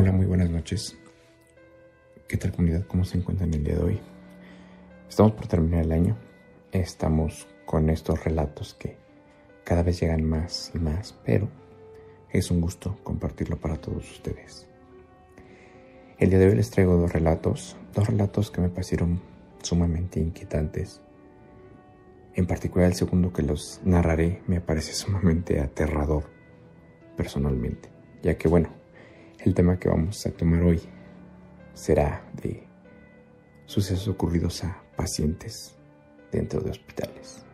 [0.00, 0.96] Hola, muy buenas noches.
[2.28, 2.86] ¿Qué tal comunidad?
[2.86, 4.00] ¿Cómo se encuentran el día de hoy?
[5.08, 6.16] Estamos por terminar el año.
[6.70, 8.96] Estamos con estos relatos que
[9.64, 11.48] cada vez llegan más y más, pero
[12.30, 14.68] es un gusto compartirlo para todos ustedes.
[16.20, 19.20] El día de hoy les traigo dos relatos, dos relatos que me parecieron
[19.62, 21.02] sumamente inquietantes.
[22.34, 26.22] En particular el segundo que los narraré me parece sumamente aterrador
[27.16, 27.88] personalmente,
[28.22, 28.77] ya que bueno,
[29.40, 30.80] el tema que vamos a tomar hoy
[31.72, 32.66] será de
[33.66, 35.76] sucesos ocurridos a pacientes
[36.32, 37.44] dentro de hospitales.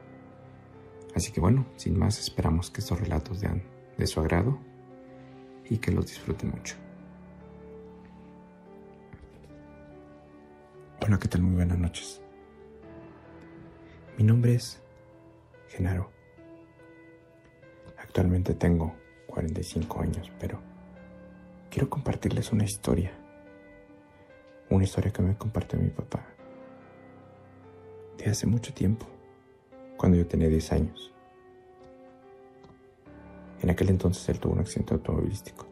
[1.15, 3.63] Así que bueno, sin más, esperamos que estos relatos sean
[3.99, 4.59] de su agrado
[5.69, 6.77] y que los disfruten mucho.
[11.07, 11.43] Hola, ¿qué tal?
[11.43, 12.21] Muy buenas noches.
[14.17, 14.81] Mi nombre es
[15.69, 16.11] Genaro.
[17.99, 18.95] Actualmente tengo
[19.27, 20.74] 45 años, pero
[21.75, 23.11] quiero compartirles una historia.
[24.71, 26.25] Una historia que me compartió mi papá.
[28.17, 29.07] De hace mucho tiempo,
[29.97, 31.13] cuando yo tenía 10 años.
[33.61, 35.67] En aquel entonces él tuvo un accidente automovilístico.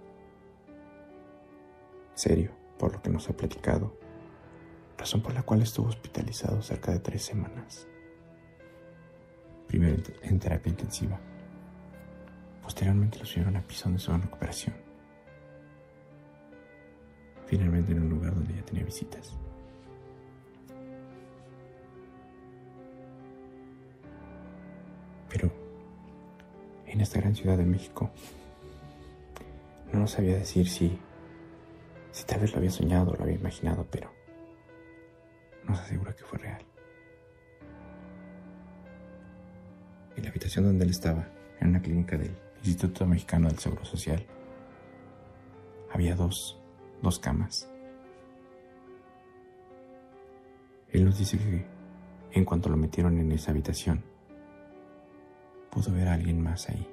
[2.14, 3.96] Serio, por lo que nos ha platicado.
[4.98, 7.86] Razón por la cual estuvo hospitalizado cerca de tres semanas.
[9.68, 11.20] Primero en terapia intensiva.
[12.60, 14.91] Posteriormente lo subieron a piso de su recuperación
[17.52, 19.36] finalmente en un lugar donde ya tenía visitas.
[25.28, 25.52] Pero
[26.86, 28.10] en esta gran ciudad de México
[29.92, 30.98] no sabía decir si,
[32.10, 34.10] si tal vez lo había soñado o lo había imaginado, pero
[35.68, 36.64] nos asegura que fue real.
[40.16, 41.28] En la habitación donde él estaba,
[41.60, 42.34] en una clínica del
[42.64, 44.24] Instituto Mexicano del Seguro Social,
[45.92, 46.61] había dos
[47.02, 47.68] dos camas.
[50.90, 51.66] Él nos dice que
[52.32, 54.02] en cuanto lo metieron en esa habitación,
[55.70, 56.86] pudo ver a alguien más ahí,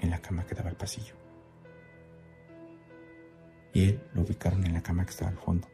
[0.00, 1.14] en la cama que daba al pasillo.
[3.72, 5.66] Y él lo ubicaron en la cama que estaba al fondo,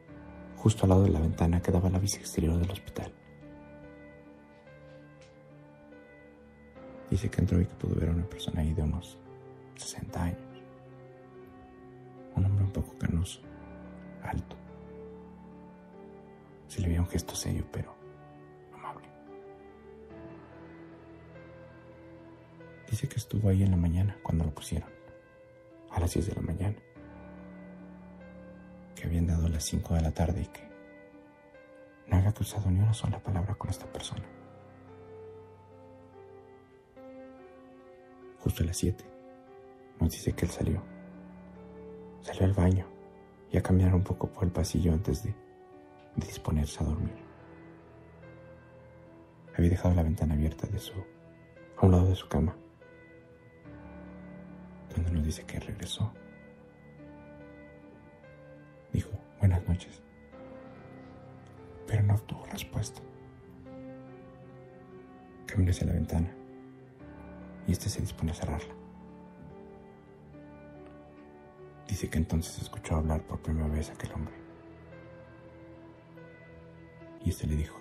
[0.57, 3.13] justo al lado de la ventana que daba a la vista exterior del hospital.
[7.11, 9.19] Dice que entró y que pudo ver a una persona ahí de unos
[9.77, 10.50] 60 años
[14.23, 14.57] alto.
[16.69, 17.95] Se le veía un gesto serio, pero
[18.73, 19.09] amable.
[22.89, 24.89] Dice que estuvo ahí en la mañana cuando lo pusieron,
[25.91, 26.77] a las 10 de la mañana,
[28.95, 30.69] que habían dado las 5 de la tarde y que
[32.09, 34.25] no había cruzado ni una sola palabra con esta persona.
[38.41, 39.05] Justo a las 7
[40.01, 40.83] nos dice que él salió
[42.23, 42.87] Salió al baño
[43.51, 45.35] y a caminar un poco por el pasillo antes de,
[46.17, 47.15] disponerse a dormir.
[49.57, 50.93] Había dejado la ventana abierta de su,
[51.79, 52.55] a un lado de su cama,
[54.95, 56.13] donde nos dice que regresó.
[58.93, 60.03] Dijo, buenas noches,
[61.87, 63.01] pero no obtuvo respuesta.
[65.47, 66.33] Caminó hacia la ventana
[67.67, 68.80] y este se dispone a cerrarla.
[71.91, 74.33] Dice que entonces escuchó hablar por primera vez a aquel hombre.
[77.25, 77.81] Y este le dijo,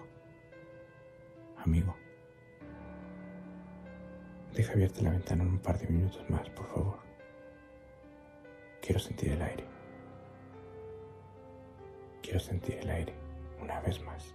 [1.57, 1.95] amigo,
[4.55, 6.97] deja abierta la ventana un par de minutos más, por favor.
[8.81, 9.65] Quiero sentir el aire.
[12.23, 13.13] Quiero sentir el aire
[13.61, 14.33] una vez más.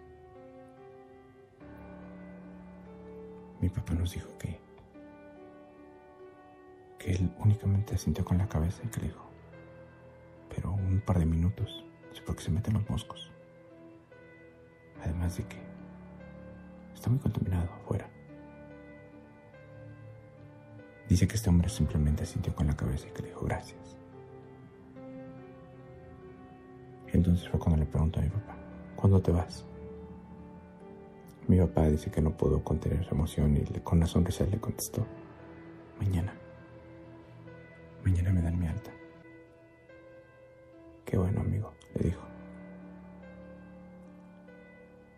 [3.61, 4.63] Mi papá nos dijo que
[6.97, 9.34] que él únicamente sintió con la cabeza y que le dijo,
[11.05, 13.31] par de minutos, es porque se meten los moscos.
[15.03, 15.59] Además de que
[16.95, 18.09] está muy contaminado afuera.
[21.09, 23.97] Dice que este hombre simplemente sintió con la cabeza y que le dijo gracias.
[27.13, 28.57] Entonces fue cuando le preguntó a mi papá,
[28.97, 29.65] ¿cuándo te vas?
[31.47, 35.07] Mi papá dice que no pudo contener su emoción y con una sonrisa le contestó,
[36.01, 36.35] mañana.
[38.03, 38.94] Mañana me dan mi alta.
[41.05, 42.23] Qué bueno, amigo, le dijo.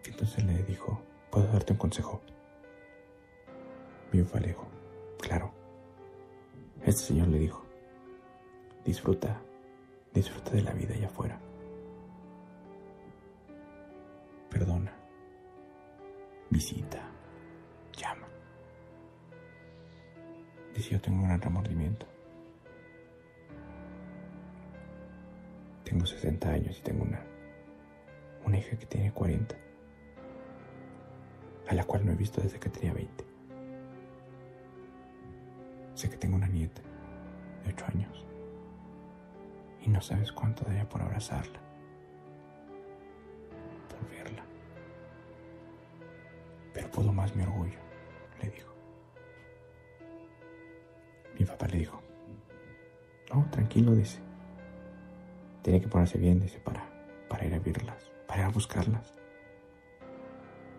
[0.05, 1.01] Entonces le dijo,
[1.31, 2.21] ¿puedo darte un consejo?
[4.11, 4.57] Papá le
[5.21, 5.53] claro.
[6.85, 7.63] Este señor le dijo,
[8.85, 9.41] disfruta,
[10.15, 11.39] disfruta de la vida allá afuera.
[14.49, 14.93] Perdona,
[16.49, 17.03] visita,
[17.97, 18.27] llama.
[20.75, 22.16] Dice, yo tengo un gran remordimiento
[25.97, 27.25] Tengo 60 años y tengo una,
[28.45, 29.57] una hija que tiene 40,
[31.69, 33.25] a la cual no he visto desde que tenía 20.
[35.95, 36.83] Sé que tengo una nieta
[37.65, 38.27] de 8 años
[39.81, 41.61] y no sabes cuánto daría por abrazarla,
[43.89, 44.45] por verla.
[46.75, 47.79] Pero pudo más mi orgullo,
[48.43, 48.75] le dijo.
[51.39, 52.03] Mi papá le dijo,
[53.33, 54.26] no, tranquilo, dice.
[55.67, 56.89] Tiene que ponerse bien, dice, para,
[57.29, 59.13] para ir a verlas, para ir a buscarlas,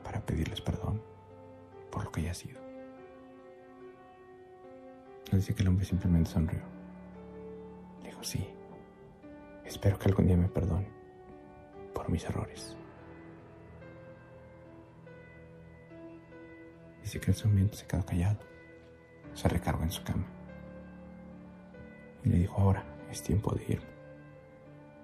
[0.02, 1.02] para pedirles perdón
[1.92, 2.62] por lo que haya sido.
[5.30, 6.62] Dice que el hombre simplemente sonrió.
[8.02, 8.48] Le dijo, sí,
[9.66, 10.88] espero que algún día me perdone
[11.94, 12.78] por mis errores.
[17.04, 18.40] Dice que ese momento se quedó callado,
[19.34, 20.28] se recargó en su cama
[22.24, 23.97] y le dijo, ahora es tiempo de irme,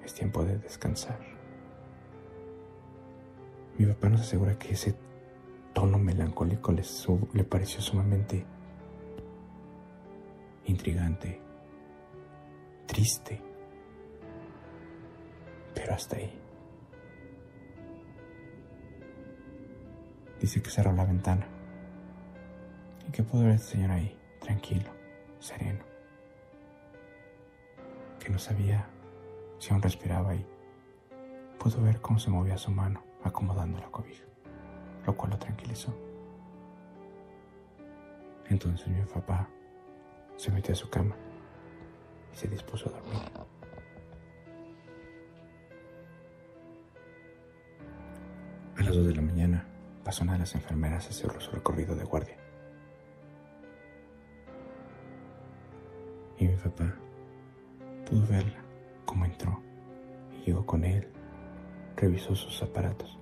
[0.04, 1.20] es tiempo de descansar.
[3.78, 4.96] Mi papá nos asegura que ese
[5.74, 6.84] tono melancólico le,
[7.34, 8.46] le pareció sumamente
[10.66, 11.42] intrigante,
[12.86, 13.42] triste,
[15.74, 16.40] pero hasta ahí.
[20.40, 21.48] Dice que cerró la ventana
[23.08, 24.92] y que pudo ver al señor ahí, tranquilo,
[25.40, 25.84] sereno,
[28.20, 28.93] que no sabía
[29.64, 30.46] si aún respiraba y
[31.58, 34.26] pudo ver cómo se movía su mano acomodando la cobija,
[35.06, 35.96] lo cual lo tranquilizó.
[38.50, 39.48] Entonces mi papá
[40.36, 41.16] se metió a su cama
[42.34, 43.22] y se dispuso a dormir.
[48.76, 49.66] A las dos de la mañana
[50.04, 52.36] pasó una de las enfermeras a hacer su recorrido de guardia.
[56.38, 56.94] Y mi papá
[58.06, 58.63] pudo verla
[59.14, 59.62] cómo entró
[60.32, 61.08] y llegó con él,
[61.96, 63.20] revisó sus aparatos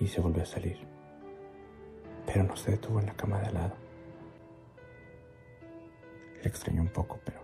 [0.00, 0.78] y se volvió a salir.
[2.24, 3.76] Pero no se detuvo en la cama de al lado
[6.42, 7.40] le extrañó un poco, pero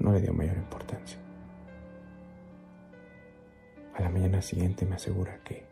[0.00, 1.18] no le dio mayor importancia.
[3.94, 5.64] A la mañana siguiente me asegura que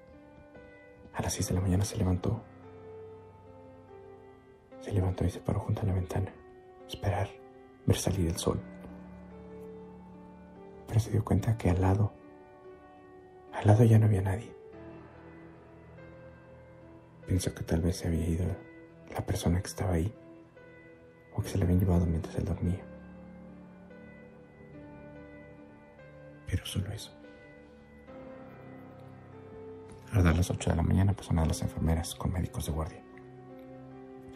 [1.13, 2.41] a las 6 de la mañana se levantó.
[4.81, 6.33] Se levantó y se paró junto a la ventana,
[6.89, 7.29] esperar,
[7.85, 8.61] ver salir el sol.
[10.87, 12.13] Pero se dio cuenta que al lado,
[13.53, 14.55] al lado ya no había nadie.
[17.27, 18.45] Pensó que tal vez se había ido
[19.15, 20.13] la persona que estaba ahí
[21.35, 22.85] o que se le habían llevado mientras él dormía.
[26.47, 27.13] Pero solo eso.
[30.13, 32.73] A dar las 8 de la mañana pasó una de las enfermeras con médicos de
[32.73, 33.03] guardia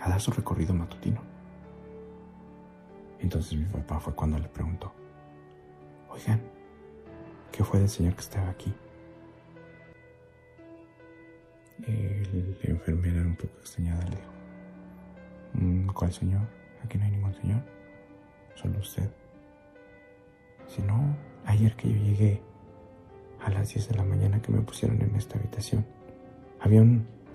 [0.00, 1.20] a dar su recorrido matutino.
[3.18, 4.92] Entonces mi papá fue cuando le preguntó,
[6.16, 6.40] oigan,
[7.52, 8.74] ¿qué fue del señor que estaba aquí?
[11.86, 14.32] El, la enfermera un poco extrañada le dijo,
[15.54, 16.42] mm, ¿cuál señor?
[16.84, 17.62] Aquí no hay ningún señor,
[18.54, 19.10] solo usted.
[20.66, 22.42] Si no, ayer que yo llegué
[23.44, 25.84] a las 10 de la mañana que me pusieron en esta habitación,
[26.60, 26.82] había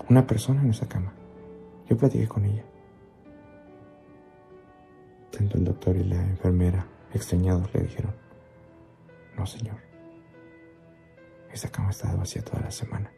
[0.09, 1.13] una persona en esa cama.
[1.87, 2.63] Yo platiqué con ella.
[5.31, 8.13] Tanto el doctor y la enfermera, extrañados, le dijeron,
[9.37, 9.79] no señor,
[11.51, 13.11] esa cama ha estado vacía toda la semana.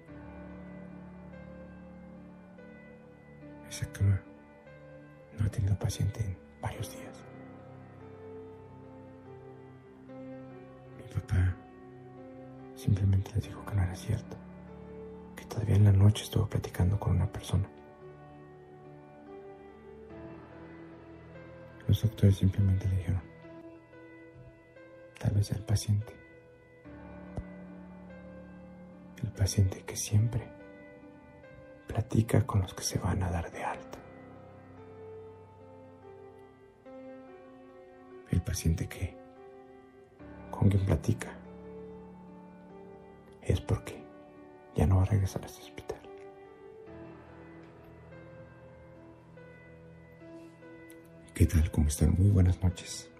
[3.69, 4.21] Esa cama
[5.37, 7.23] no ha tenido paciente en varios días.
[10.97, 11.55] Mi papá
[12.75, 14.37] simplemente les dijo que no era cierto,
[15.35, 17.67] que todavía en la noche estuvo platicando con una persona.
[21.87, 23.32] Los doctores simplemente le dijeron,
[25.23, 26.13] tal vez el paciente,
[29.23, 30.49] el paciente que siempre
[31.87, 33.99] platica con los que se van a dar de alta.
[38.31, 39.15] el paciente que
[40.49, 41.31] con quien platica
[43.43, 44.03] es porque
[44.75, 46.01] ya no va a regresar a este hospital.
[51.35, 51.69] ¿Qué tal?
[51.69, 52.15] ¿Cómo están?
[52.17, 53.12] Muy buenas noches.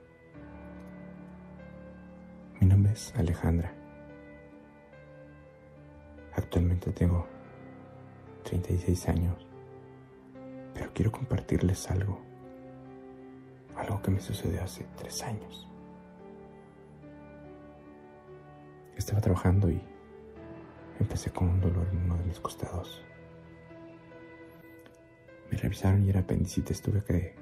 [2.63, 3.74] Mi nombre es Alejandra.
[6.34, 7.27] Actualmente tengo
[8.43, 9.46] 36 años,
[10.74, 12.22] pero quiero compartirles algo
[13.75, 15.67] algo que me sucedió hace tres años.
[18.96, 19.82] Estaba trabajando y
[21.01, 23.03] empecé con un dolor en uno de mis costados.
[25.51, 27.36] Me revisaron y era apendicitis, tuve que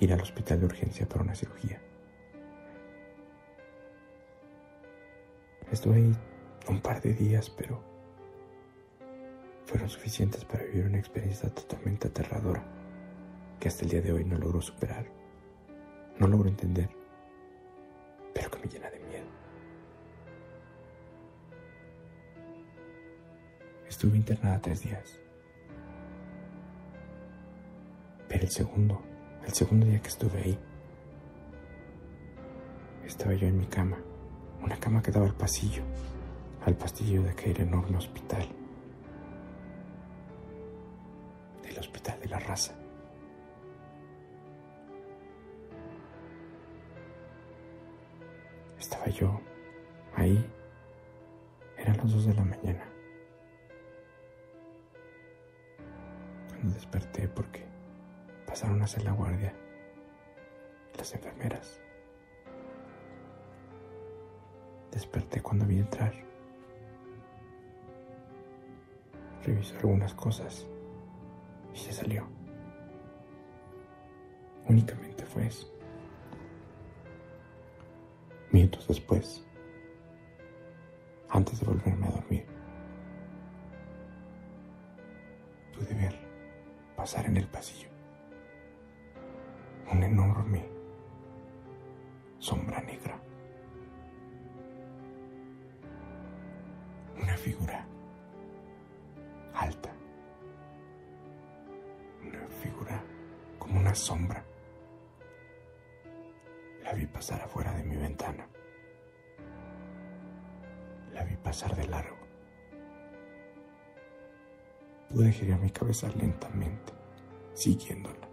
[0.00, 1.80] ir al hospital de urgencia para una cirugía.
[5.76, 6.16] Estuve ahí
[6.68, 7.78] un par de días, pero
[9.66, 12.64] fueron suficientes para vivir una experiencia totalmente aterradora
[13.60, 15.04] que hasta el día de hoy no logro superar,
[16.18, 16.88] no logro entender,
[18.32, 19.26] pero que me llena de miedo.
[23.86, 25.20] Estuve internada tres días,
[28.28, 29.02] pero el segundo,
[29.44, 30.58] el segundo día que estuve ahí,
[33.04, 33.98] estaba yo en mi cama,
[34.62, 35.82] una cama que daba al pasillo,
[36.64, 38.48] al pasillo de aquel enorme hospital,
[41.62, 42.74] del hospital de la raza.
[48.78, 49.40] Estaba yo
[50.14, 50.44] ahí,
[51.78, 52.84] eran las dos de la mañana,
[56.48, 57.64] cuando desperté porque
[58.46, 59.52] pasaron a hacer la guardia
[60.96, 61.80] las enfermeras.
[64.90, 66.12] Desperté cuando vi entrar.
[69.44, 70.66] Revisó algunas cosas
[71.74, 72.26] y se salió.
[74.68, 75.70] Únicamente fue eso.
[78.50, 79.44] Minutos después,
[81.28, 82.46] antes de volverme a dormir,
[85.74, 86.14] pude ver
[86.96, 87.96] pasar en el pasillo
[89.92, 90.64] un enorme
[92.38, 93.18] sombra negra.
[97.46, 97.86] Figura
[99.54, 99.92] alta,
[102.20, 103.00] una figura
[103.56, 104.44] como una sombra.
[106.82, 108.48] La vi pasar afuera de mi ventana.
[111.12, 112.16] La vi pasar de largo.
[115.08, 116.92] Pude girar mi cabeza lentamente,
[117.54, 118.28] siguiéndola,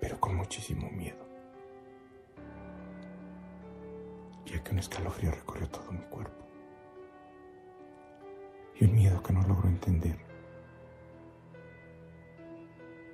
[0.00, 1.26] pero con muchísimo miedo,
[4.46, 6.49] ya que un escalofrío recorrió todo mi cuerpo
[8.80, 10.16] y un miedo que no logro entender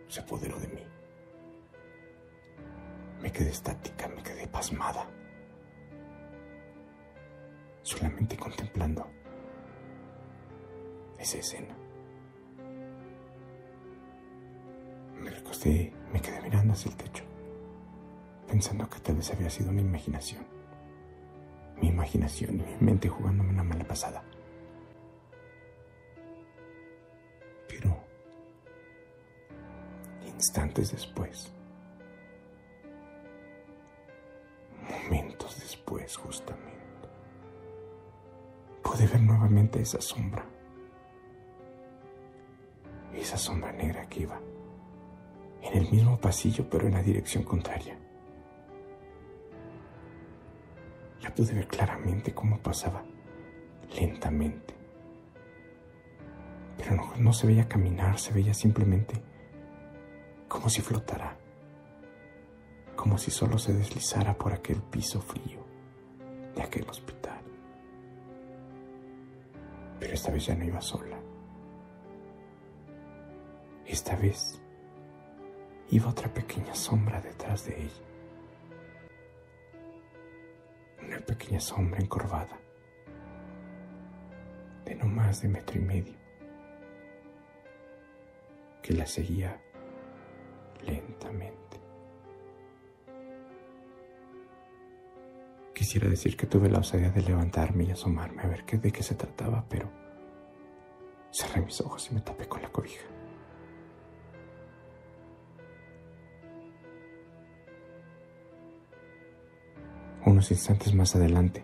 [0.09, 0.83] se apoderó de mí.
[3.21, 5.11] Me quedé estática, me quedé pasmada,
[7.83, 9.07] solamente contemplando
[11.19, 11.75] esa escena.
[15.21, 17.25] Me recosté, me quedé mirando hacia el techo,
[18.47, 20.47] pensando que tal vez había sido una imaginación.
[21.81, 24.23] Mi imaginación, mi mente jugándome una mala pasada.
[30.47, 31.51] Instantes después,
[34.89, 37.09] momentos después justamente,
[38.81, 40.45] pude ver nuevamente esa sombra,
[43.13, 44.41] esa sombra negra que iba
[45.63, 47.99] en el mismo pasillo pero en la dirección contraria.
[51.23, 53.03] La pude ver claramente cómo pasaba,
[53.99, 54.75] lentamente.
[56.79, 59.21] Pero no, no se veía caminar, se veía simplemente
[60.49, 61.37] como si flotara,
[62.95, 65.65] como si solo se deslizara por aquel piso frío
[66.55, 67.41] de aquel hospital.
[70.01, 71.19] Pero esta vez ya no iba sola.
[73.87, 74.61] Esta vez
[75.91, 78.03] iba otra pequeña sombra detrás de ella.
[81.03, 82.59] Una pequeña sombra encorvada,
[84.85, 86.15] de no más de metro y medio,
[88.83, 89.61] que la seguía
[90.85, 91.81] lentamente.
[95.75, 99.03] Quisiera decir que tuve la osadía de levantarme y asomarme a ver qué, de qué
[99.03, 99.91] se trataba, pero
[101.31, 103.05] cerré mis ojos y me tapé con la cobija.
[110.25, 111.63] Unos instantes más adelante,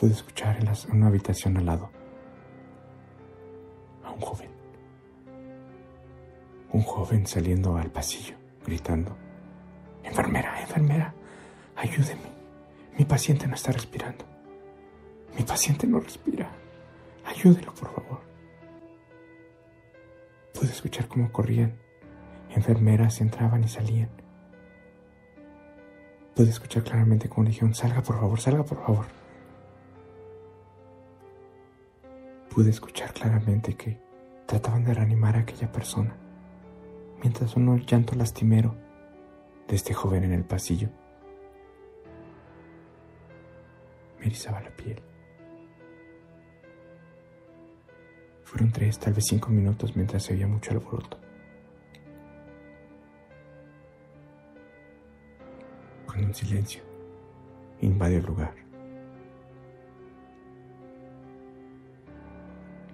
[0.00, 1.90] pude escuchar en una habitación al lado
[7.06, 8.34] joven saliendo al pasillo,
[8.64, 9.16] gritando,
[10.02, 11.14] Enfermera, enfermera,
[11.76, 12.30] ayúdeme.
[12.96, 14.24] Mi paciente no está respirando.
[15.36, 16.48] Mi paciente no respira.
[17.24, 18.20] Ayúdelo, por favor.
[20.54, 21.76] Pude escuchar cómo corrían.
[22.50, 24.10] Enfermeras entraban y salían.
[26.34, 29.06] Pude escuchar claramente cómo dijeron, salga por favor, salga por favor.
[32.54, 34.00] Pude escuchar claramente que
[34.46, 36.25] trataban de reanimar a aquella persona
[37.22, 38.74] mientras sonó el llanto lastimero
[39.68, 40.88] de este joven en el pasillo.
[44.18, 45.00] Me erizaba la piel.
[48.44, 51.18] Fueron tres, tal vez cinco minutos mientras se oía mucho alboroto.
[56.06, 56.82] Con un silencio
[57.80, 58.54] invadió el lugar.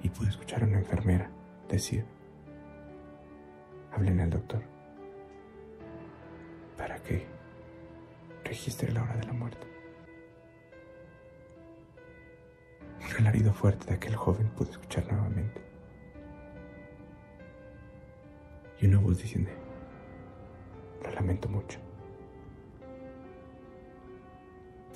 [0.02, 1.30] Y pude escuchar a una enfermera
[1.68, 2.04] decir,
[3.92, 4.62] hablen al doctor
[6.76, 7.26] para que
[8.44, 9.66] registre la hora de la muerte.
[13.00, 15.60] Un alarido fuerte de aquel joven pude escuchar nuevamente.
[18.80, 19.50] Y una voz diciendo,
[21.04, 21.78] lo lamento mucho.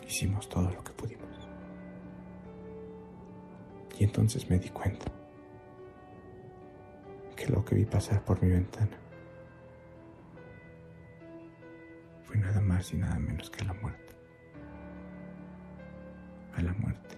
[0.07, 1.29] Hicimos todo lo que pudimos.
[3.99, 5.07] Y entonces me di cuenta
[7.49, 8.97] lo que vi pasar por mi ventana
[12.25, 14.15] fue nada más y nada menos que la muerte.
[16.55, 17.17] A la muerte,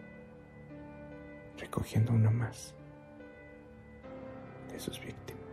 [1.59, 2.75] recogiendo una más
[4.73, 5.48] de sus víctimas.